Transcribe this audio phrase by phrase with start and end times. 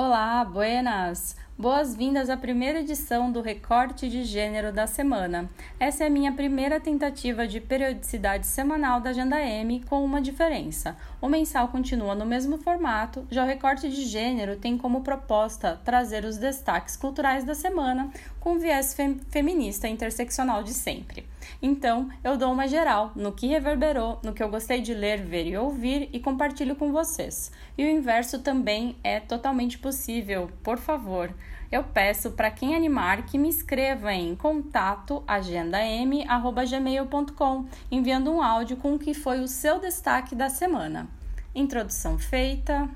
[0.00, 1.34] Olá, buenas!
[1.58, 5.50] Boas-vindas à primeira edição do Recorte de Gênero da semana.
[5.80, 10.96] Essa é a minha primeira tentativa de periodicidade semanal da Agenda M, com uma diferença.
[11.20, 16.24] O mensal continua no mesmo formato, já o Recorte de Gênero tem como proposta trazer
[16.24, 18.08] os destaques culturais da semana
[18.38, 21.26] com viés fem feminista interseccional de sempre.
[21.60, 25.46] Então, eu dou uma geral no que reverberou, no que eu gostei de ler, ver
[25.46, 27.50] e ouvir e compartilho com vocês.
[27.76, 31.34] E o inverso também é totalmente possível, por favor
[31.70, 38.94] eu peço para quem animar que me escreva em contato agendam@gmail.com, enviando um áudio com
[38.94, 41.06] o que foi o seu destaque da semana.
[41.54, 42.88] Introdução feita.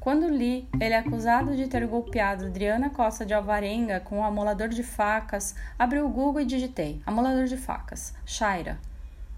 [0.00, 4.68] Quando li ele é acusado de ter golpeado Adriana Costa de Alvarenga com um amolador
[4.68, 8.78] de facas, abri o Google e digitei amolador de facas, Shaira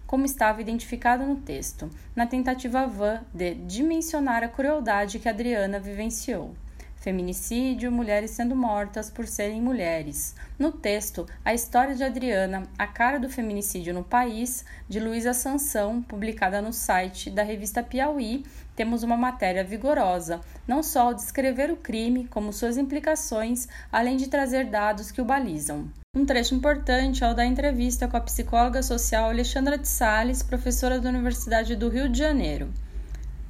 [0.09, 6.55] como estava identificado no texto, na tentativa vã de dimensionar a crueldade que Adriana vivenciou.
[7.01, 10.35] Feminicídio, mulheres sendo mortas por serem mulheres.
[10.59, 16.03] No texto, a história de Adriana, a cara do feminicídio no país, de Luísa Sansão,
[16.03, 21.77] publicada no site da revista Piauí, temos uma matéria vigorosa, não só ao descrever o
[21.77, 25.89] crime, como suas implicações, além de trazer dados que o balizam.
[26.17, 31.01] Um trecho importante é o da entrevista com a psicóloga social Alexandra de Sales, professora
[31.01, 32.73] da Universidade do Rio de Janeiro.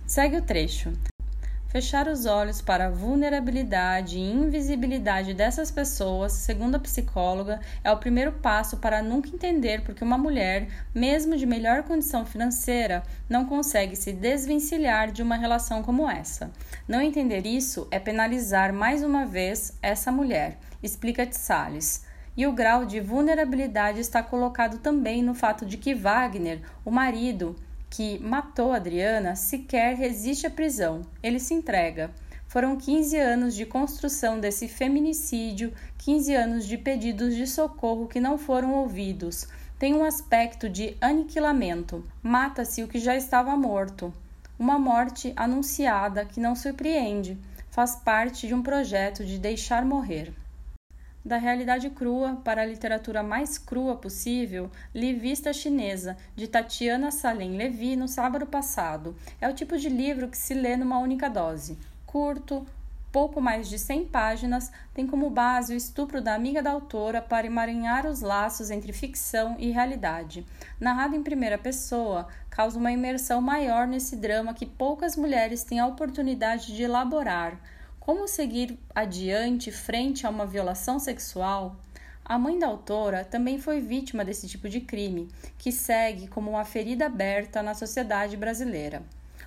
[0.07, 0.93] Segue o trecho.
[1.69, 7.99] Fechar os olhos para a vulnerabilidade e invisibilidade dessas pessoas, segundo a psicóloga, é o
[7.99, 13.97] primeiro passo para nunca entender porque uma mulher, mesmo de melhor condição financeira, não consegue
[13.97, 16.51] se desvencilhar de uma relação como essa.
[16.89, 22.03] Não entender isso é penalizar mais uma vez essa mulher, explica Tsales.
[22.35, 27.57] E o grau de vulnerabilidade está colocado também no fato de que Wagner, o marido,
[27.91, 31.03] que matou Adriana sequer resiste à prisão.
[31.23, 32.11] Ele se entrega.
[32.47, 38.39] Foram 15 anos de construção desse feminicídio, 15 anos de pedidos de socorro que não
[38.39, 39.47] foram ouvidos.
[39.79, 42.05] Tem um aspecto de aniquilamento.
[42.23, 44.13] Mata-se o que já estava morto.
[44.59, 47.39] Uma morte anunciada que não surpreende.
[47.71, 50.33] Faz parte de um projeto de deixar morrer.
[51.29, 57.55] Da realidade crua para a literatura mais crua possível, li Vista Chinesa, de Tatiana Salem
[57.55, 59.15] Levi, no sábado passado.
[59.39, 61.77] É o tipo de livro que se lê numa única dose.
[62.07, 62.67] Curto,
[63.13, 67.47] pouco mais de 100 páginas, tem como base o estupro da amiga da autora para
[67.47, 70.47] emaranhar os laços entre ficção e realidade.
[70.81, 75.87] Narrado em primeira pessoa, causa uma imersão maior nesse drama que poucas mulheres têm a
[75.87, 77.61] oportunidade de elaborar.
[78.09, 81.77] Como seguir adiante frente a uma violação sexual?
[82.25, 86.65] A mãe da autora também foi vítima desse tipo de crime, que segue como uma
[86.65, 89.03] ferida aberta na sociedade brasileira.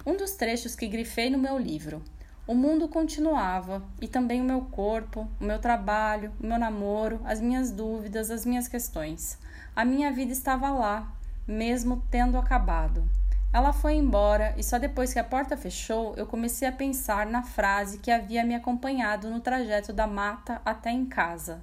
[0.05, 2.03] Um dos trechos que grifei no meu livro.
[2.45, 7.41] O mundo continuava, e também o meu corpo, o meu trabalho, o meu namoro, as
[7.41, 9.39] minhas dúvidas, as minhas questões.
[9.75, 11.11] A minha vida estava lá,
[11.47, 13.09] mesmo tendo acabado.
[13.53, 17.43] Ela foi embora e só depois que a porta fechou eu comecei a pensar na
[17.43, 21.61] frase que havia me acompanhado no trajeto da mata até em casa: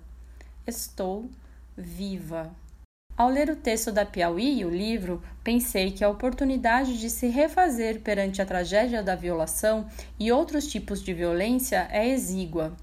[0.66, 1.30] Estou
[1.74, 2.50] viva.
[3.16, 7.26] Ao ler o texto da Piauí e o livro, pensei que a oportunidade de se
[7.26, 9.88] refazer perante a tragédia da violação
[10.20, 12.76] e outros tipos de violência é exígua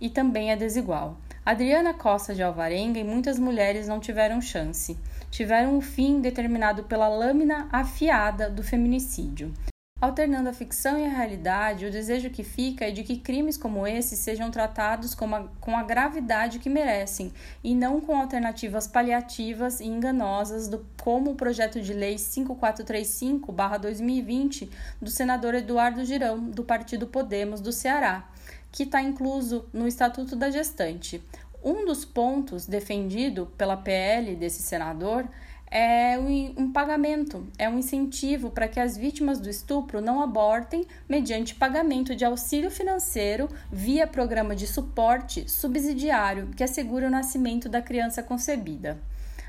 [0.00, 1.18] e também é desigual.
[1.44, 4.96] Adriana Costa de Alvarenga e muitas mulheres não tiveram chance
[5.30, 9.52] tiveram um fim determinado pela lâmina afiada do feminicídio.
[10.00, 13.84] Alternando a ficção e a realidade, o desejo que fica é de que crimes como
[13.84, 17.32] esse sejam tratados com a, com a gravidade que merecem
[17.64, 24.70] e não com alternativas paliativas e enganosas, do, como o projeto de lei 5435-2020
[25.02, 28.30] do senador Eduardo Girão, do Partido Podemos do Ceará,
[28.70, 31.20] que está incluso no Estatuto da Gestante.
[31.62, 35.28] Um dos pontos defendido pela PL desse senador
[35.70, 36.18] é
[36.56, 42.14] um pagamento, é um incentivo para que as vítimas do estupro não abortem mediante pagamento
[42.14, 48.98] de auxílio financeiro via programa de suporte subsidiário que assegura o nascimento da criança concebida.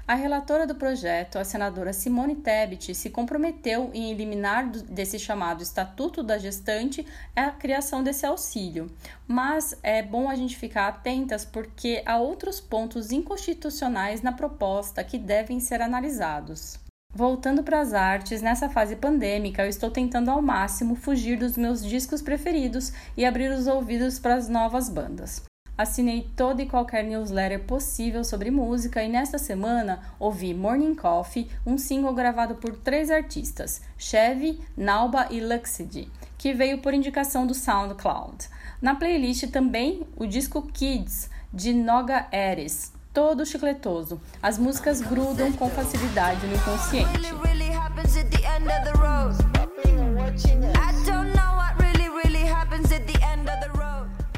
[0.09, 6.23] A relatora do projeto, a senadora Simone Tebet, se comprometeu em eliminar desse chamado Estatuto
[6.23, 8.89] da Gestante a criação desse auxílio.
[9.27, 15.19] Mas é bom a gente ficar atentas porque há outros pontos inconstitucionais na proposta que
[15.19, 16.79] devem ser analisados.
[17.13, 21.85] Voltando para as artes, nessa fase pandêmica, eu estou tentando ao máximo fugir dos meus
[21.85, 25.48] discos preferidos e abrir os ouvidos para as novas bandas.
[25.79, 31.77] Assinei toda e qualquer newsletter possível sobre música e nesta semana ouvi Morning Coffee, um
[31.77, 38.49] single gravado por três artistas, Chevy, Nauba e Luxid, que veio por indicação do SoundCloud.
[38.81, 44.19] Na playlist também o disco Kids, de Noga Eres, todo chicletoso.
[44.43, 47.19] As músicas grudam com facilidade no inconsciente.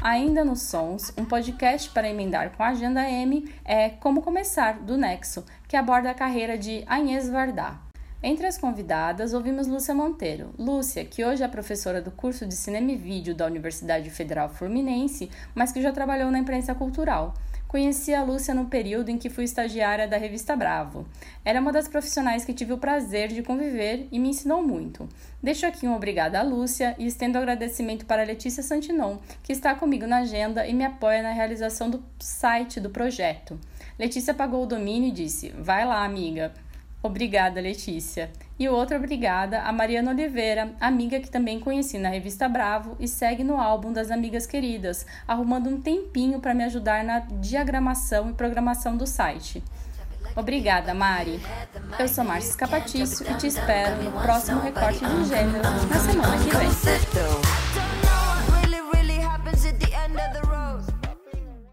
[0.04, 4.96] Ainda nos sons, um podcast para emendar com a Agenda M é Como Começar, do
[4.96, 7.78] Nexo, que aborda a carreira de Agnes Varda.
[8.20, 10.52] Entre as convidadas, ouvimos Lúcia Monteiro.
[10.58, 15.30] Lúcia, que hoje é professora do curso de Cinema e Vídeo da Universidade Federal Fluminense,
[15.54, 17.34] mas que já trabalhou na imprensa cultural.
[17.72, 21.06] Conheci a Lúcia no período em que fui estagiária da revista Bravo.
[21.42, 25.08] Era uma das profissionais que tive o prazer de conviver e me ensinou muito.
[25.42, 30.06] Deixo aqui um obrigada à Lúcia e estendo agradecimento para Letícia Santinon, que está comigo
[30.06, 33.58] na agenda e me apoia na realização do site do projeto.
[33.98, 36.52] Letícia pagou o domínio e disse: Vai lá, amiga.
[37.02, 38.30] Obrigada, Letícia.
[38.58, 43.42] E outra obrigada a Mariana Oliveira, amiga que também conheci na revista Bravo e segue
[43.42, 48.96] no álbum das Amigas Queridas, arrumando um tempinho para me ajudar na diagramação e programação
[48.96, 49.64] do site.
[50.36, 51.40] Obrigada, Mari.
[51.98, 56.56] Eu sou Márcia Capatício e te espero no próximo recorte de gênero na semana que
[56.56, 57.61] vem.